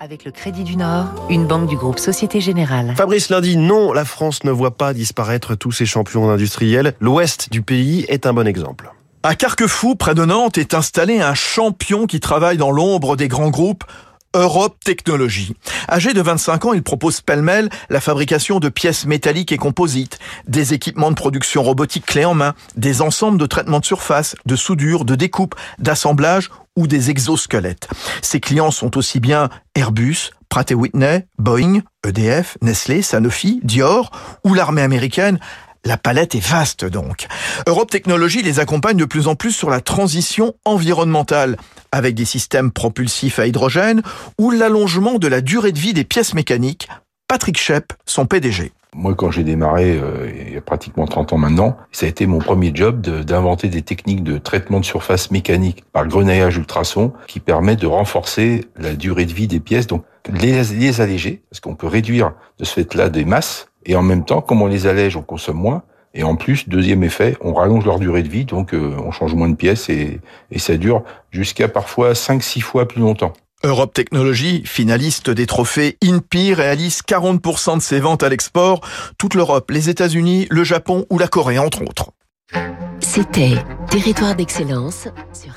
[0.00, 2.94] Avec le Crédit du Nord, une banque du groupe Société Générale.
[2.96, 6.94] Fabrice Lundi, non, la France ne voit pas disparaître tous ses champions industriels.
[7.00, 8.92] L'ouest du pays est un bon exemple.
[9.24, 13.50] À Carquefou, près de Nantes, est installé un champion qui travaille dans l'ombre des grands
[13.50, 13.84] groupes
[14.34, 15.54] Europe Technologies.
[15.90, 20.74] Âgé de 25 ans, il propose pêle-mêle la fabrication de pièces métalliques et composites, des
[20.74, 25.04] équipements de production robotique clés en main, des ensembles de traitement de surface, de soudure,
[25.04, 27.88] de découpe, d'assemblage ou des exosquelettes.
[28.22, 34.10] Ses clients sont aussi bien Airbus, Pratt Whitney, Boeing, EDF, Nestlé, Sanofi, Dior
[34.44, 35.38] ou l'armée américaine
[35.84, 37.26] la palette est vaste donc.
[37.66, 41.56] Europe Technologies les accompagne de plus en plus sur la transition environnementale,
[41.92, 44.02] avec des systèmes propulsifs à hydrogène
[44.38, 46.88] ou l'allongement de la durée de vie des pièces mécaniques.
[47.28, 48.72] Patrick Shep, son PDG.
[48.94, 52.26] Moi, quand j'ai démarré euh, il y a pratiquement 30 ans maintenant, ça a été
[52.26, 57.38] mon premier job d'inventer des techniques de traitement de surface mécanique par grenaillage ultrason qui
[57.38, 61.74] permettent de renforcer la durée de vie des pièces, donc les, les alléger, parce qu'on
[61.74, 65.16] peut réduire de ce fait-là des masses, et en même temps, comme on les allège,
[65.16, 65.82] on consomme moins,
[66.14, 69.34] et en plus, deuxième effet, on rallonge leur durée de vie, donc euh, on change
[69.34, 73.32] moins de pièces et, et ça dure jusqu'à parfois 5-6 fois plus longtemps.
[73.64, 78.80] Europe Technologies, finaliste des trophées INPI, réalise 40% de ses ventes à l'export.
[79.18, 82.12] Toute l'Europe, les États-Unis, le Japon ou la Corée, entre autres.
[83.00, 83.54] C'était
[83.90, 85.52] Territoire d'excellence sur